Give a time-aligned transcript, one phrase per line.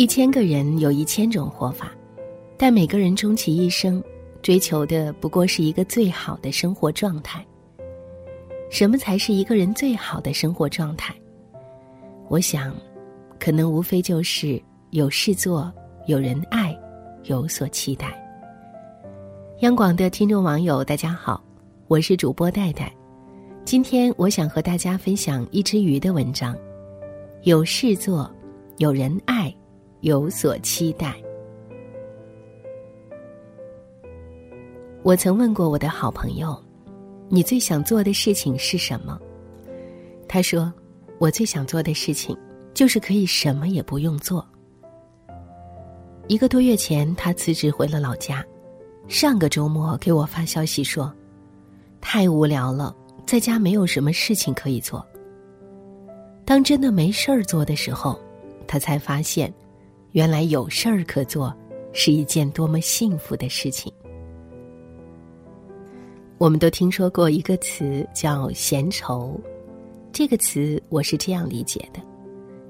[0.00, 1.92] 一千个人有一千种活法，
[2.56, 4.02] 但每个人终其一生
[4.40, 7.44] 追求的不过是一个最好的生活状态。
[8.70, 11.14] 什么才是一个人最好的生活状态？
[12.30, 12.74] 我想，
[13.38, 14.58] 可能无非就是
[14.88, 15.70] 有事做、
[16.06, 16.74] 有人爱、
[17.24, 18.06] 有所期待。
[19.58, 21.44] 央广的听众网友，大家好，
[21.88, 22.90] 我是主播戴戴。
[23.66, 26.56] 今天我想和大家分享一只鱼的文章：
[27.42, 28.34] 有事做，
[28.78, 29.54] 有人爱，
[30.00, 31.14] 有所期待。
[35.02, 36.56] 我曾问过我的好朋友。
[37.32, 39.16] 你最想做的事情是什么？
[40.26, 40.72] 他说
[41.18, 42.36] ：“我最想做的事情
[42.74, 44.44] 就是可以什么也不用做。”
[46.26, 48.44] 一个多月前，他辞职回了老家。
[49.06, 51.14] 上个周末给我发消息说
[52.02, 52.92] ：“太无聊了，
[53.24, 55.06] 在家没有什么事情可以做。”
[56.44, 58.20] 当真的没事儿做的时候，
[58.66, 59.54] 他才发现，
[60.12, 61.54] 原来有事儿可做
[61.92, 63.92] 是一件多么幸福的事情。
[66.36, 69.38] 我们都听说过一个词叫“闲愁”，
[70.10, 72.00] 这个词我是这样理解的：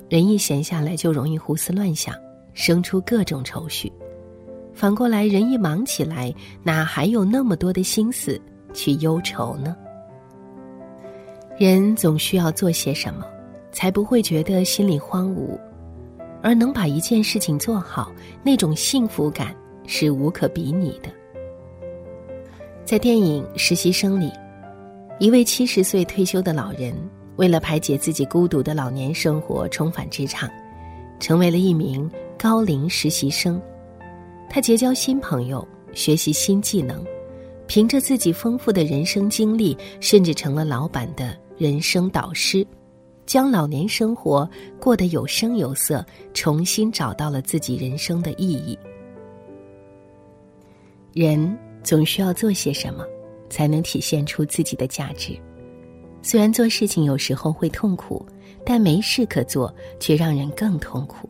[0.08, 2.14] 人一闲下来就容易胡思乱想，
[2.52, 3.88] 生出各种愁绪；
[4.74, 8.38] 反过来，人一忙起来，哪还有那么多的心思
[8.74, 9.76] 去忧愁呢？
[11.56, 13.24] 人总需要做些什么，
[13.70, 15.56] 才不会觉得心里荒芜，
[16.42, 19.54] 而能把一件事情做好，那种幸福感
[19.86, 21.10] 是无可比拟的。
[22.84, 24.32] 在电影《实习生》里，
[25.18, 26.94] 一位七十岁退休的老人，
[27.36, 30.50] 为了排解自己孤独的老年生活，重返职场，
[31.20, 33.60] 成为了一名高龄实习生。
[34.48, 37.04] 他结交新朋友，学习新技能，
[37.68, 42.66] 凭着自己丰富的人生经历，甚至成了老板的人生导师，
[43.30, 44.50] 将老年生活
[44.80, 48.76] 过得有声有色，重新找到了自己人生的意义。
[51.12, 51.56] 人。
[51.82, 53.06] 总需要做些什么，
[53.48, 55.34] 才能体现出自己的价值。
[56.20, 58.26] 虽然做事情有时候会痛苦，
[58.66, 61.26] 但没事可做却让人更痛苦。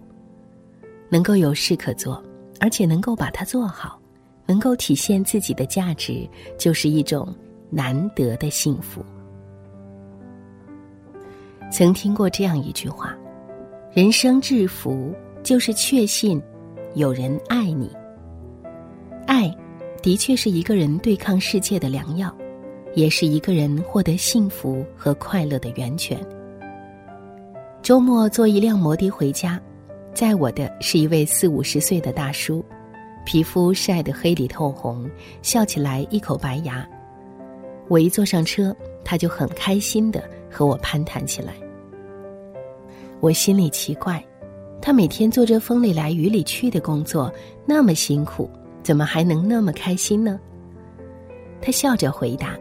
[1.08, 2.20] 能够有事可做，
[2.58, 4.00] 而且能够把它做好，
[4.44, 7.32] 能够体现自己的价值，就是一种
[7.70, 9.04] 难得的幸福。
[11.70, 13.16] 曾听过这样一句话
[13.92, 16.42] ：“人生至福，就是确信
[16.94, 17.90] 有人爱你。”
[19.26, 19.54] 爱。
[20.02, 22.34] 的确是一个人对抗世界的良药，
[22.94, 26.18] 也是一个人获得幸福和快乐的源泉。
[27.82, 29.60] 周末坐一辆摩的回家，
[30.14, 32.64] 载我的是一位四五十岁的大叔，
[33.26, 35.06] 皮肤晒得黑里透红，
[35.42, 36.88] 笑起来一口白牙。
[37.86, 41.54] 我一坐上车，他就很开心的和我攀谈起来。
[43.20, 44.22] 我心里奇怪，
[44.82, 47.32] 他每天做着风里来雨里去的工作，
[47.64, 48.50] 那么辛苦。
[48.82, 50.40] 怎么还能那么开心呢？
[51.60, 52.58] 他笑着回答：“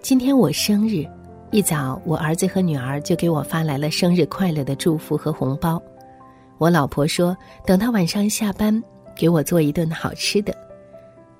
[0.00, 1.04] 今天我生日，
[1.50, 5.82] 一早我儿子和女儿就给我发来了生日快乐的祝福和红包。
[6.58, 8.80] 我老婆说，等他晚上下班
[9.16, 10.56] 给我做一顿好吃的。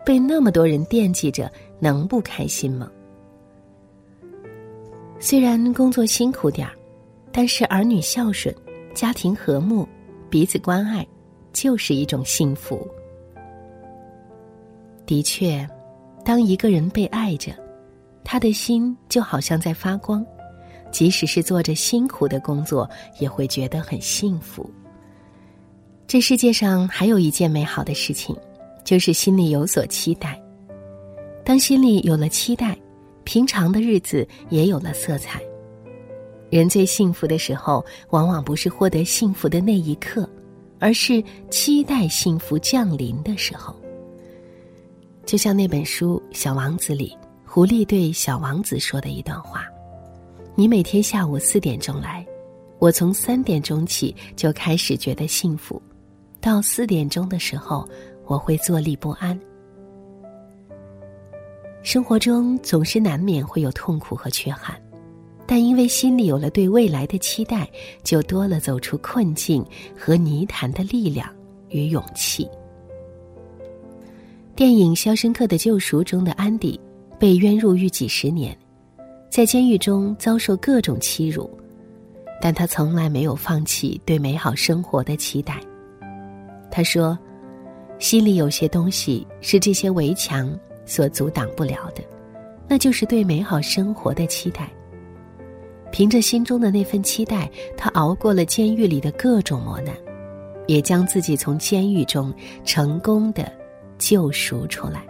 [0.04, 2.90] 被那么多人惦记着，能不开心吗？
[5.20, 6.72] 虽然工作辛苦点儿，
[7.32, 8.54] 但是儿女孝顺，
[8.94, 9.86] 家庭和睦，
[10.30, 11.06] 彼此关爱，
[11.52, 12.86] 就是一种幸福。”
[15.04, 15.68] 的确，
[16.24, 17.52] 当一个人被爱着，
[18.22, 20.24] 他的心就好像在发光，
[20.92, 24.70] 即使是做着辛苦的工作，也会觉得很幸福。
[26.06, 28.36] 这世界上还有一件美好的事情，
[28.84, 30.40] 就是心里有所期待。
[31.44, 32.78] 当心里有了期待，
[33.28, 35.38] 平常的日子也有了色彩。
[36.48, 40.26] 人最幸福的时候，往往不是获得幸福的那一刻，
[40.78, 43.76] 而是期待幸福降临的时候。
[45.26, 49.66] 就像那本书《小王子》里，狐狸对小王子说的一段话
[50.56, 52.26] ：“你每天下午四点钟来，
[52.78, 55.82] 我从三点钟起就开始觉得幸福，
[56.40, 57.86] 到四点钟的时候，
[58.24, 59.38] 我会坐立不安。
[61.88, 64.78] 生活中总是难免会有痛苦和缺憾，
[65.46, 67.66] 但因为心里有了对未来的期待，
[68.04, 69.64] 就多了走出困境
[69.96, 71.26] 和泥潭的力量
[71.70, 72.46] 与勇气。”
[74.54, 76.78] 电影《肖申克的救赎》中的安迪，
[77.18, 78.54] 被冤入狱几十年，
[79.30, 81.50] 在监狱中遭受各种欺辱，
[82.38, 85.58] 但他从来没有放弃对美好生活的期待。
[86.70, 87.18] 他说
[87.98, 90.54] ：“心里有些东西是这些围墙
[90.88, 92.02] 所阻挡不了的，
[92.66, 94.68] 那就是对美好生活的期待。
[95.92, 99.94] 凭着心中的那份期待，他熬过了监狱里的各种磨难，
[100.66, 102.32] 也将自己从监狱中
[102.64, 103.50] 成功的
[103.98, 105.06] 救赎出来。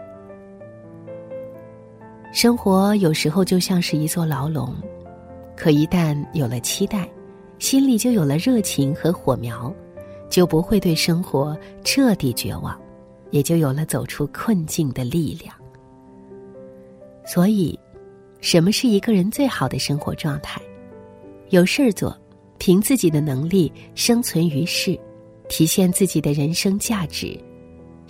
[2.32, 4.74] 生活有时候就像是一座牢笼，
[5.56, 7.08] 可一旦有了期待，
[7.58, 9.72] 心里就有了热情和火苗，
[10.28, 12.78] 就不会对生活彻底绝望，
[13.30, 15.52] 也就有了走出困境的力量。
[17.28, 17.78] 所以，
[18.40, 20.58] 什么是一个人最好的生活状态？
[21.50, 22.18] 有事儿做，
[22.56, 24.98] 凭自己的能力生存于世，
[25.46, 27.38] 体现自己的人生价值；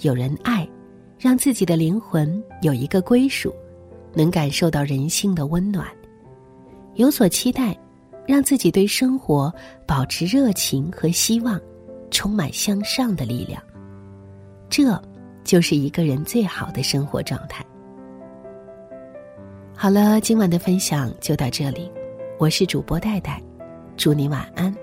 [0.02, 0.64] 有人爱，
[1.18, 3.52] 让自己的灵魂有一个归属。
[4.14, 5.86] 能感受到人性的温暖，
[6.94, 7.76] 有所期待，
[8.24, 9.52] 让自己对生活
[9.84, 11.60] 保持热情和希望，
[12.10, 13.60] 充满向上的力量。
[14.70, 15.00] 这，
[15.42, 17.64] 就是一个人最好的生活状态。
[19.80, 21.88] 好了，今晚的分享就到这里，
[22.36, 23.40] 我是主播戴戴，
[23.96, 24.74] 祝你晚安。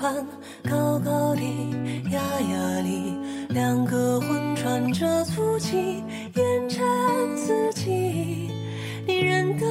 [0.00, 1.42] 高高的，
[2.10, 3.14] 压压里，
[3.50, 6.02] 两个魂穿着粗气，
[6.36, 6.80] 烟尘
[7.36, 8.48] 四起。
[9.06, 9.66] 你认得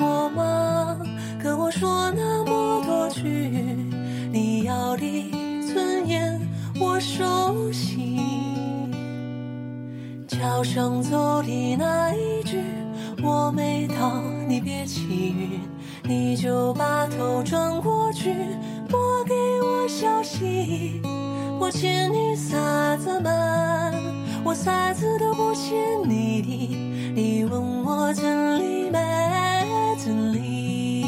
[0.00, 0.98] 我吗？
[1.42, 3.28] 跟我说那么多句，
[4.32, 5.30] 你要的
[5.70, 6.40] 尊严
[6.80, 8.18] 我熟悉。
[10.28, 12.58] 桥上走的那一句，
[13.22, 15.60] 我没到，你别起晕。
[16.04, 18.34] 你就把头转过去，
[18.88, 19.34] 拨给
[19.88, 21.00] 消息。
[21.58, 23.30] 我欠你啥子嘛？
[24.44, 26.76] 我啥子都不欠你的。
[27.14, 28.98] 你问我真理没
[29.98, 31.04] 真理？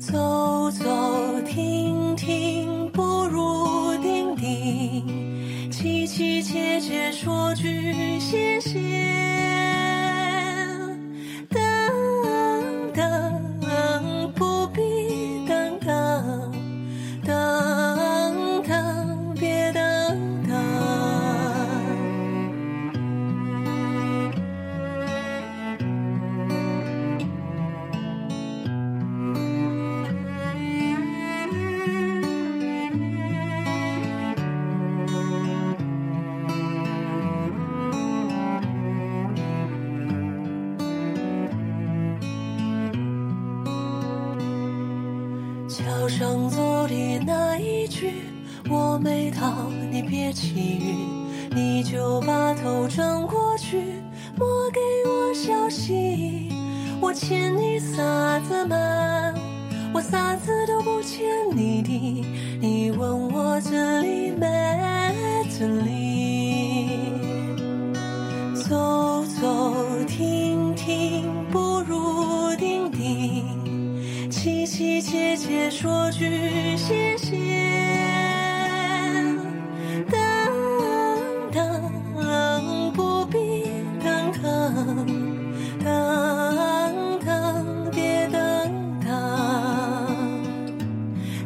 [0.00, 0.84] 走走
[1.46, 5.04] 停停，不如定定。
[5.70, 8.47] 凄凄切切，说句谢。
[46.08, 48.12] 上走的那一句，
[48.70, 53.82] 我没到，你别气晕，你就把头转过去，
[54.36, 56.48] 莫给我消息。
[57.00, 58.76] 我欠你啥子嘛？
[59.92, 62.26] 我啥子都不欠你的，
[62.60, 64.46] 你问我这里没
[65.58, 65.87] 这里？
[75.28, 77.36] 切切说句谢谢
[80.10, 80.16] 等
[81.52, 83.64] 等不必
[84.02, 85.06] 等等
[85.84, 88.40] 等等别等
[89.04, 89.10] 等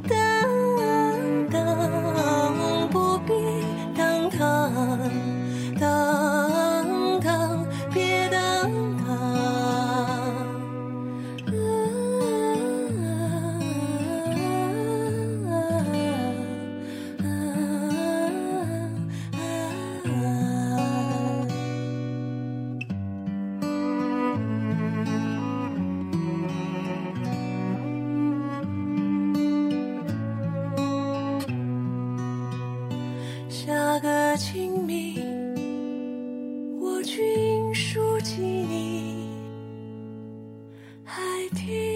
[0.09, 3.35] 等等不必
[3.97, 5.32] 等等
[41.05, 41.21] 还
[41.55, 41.92] 听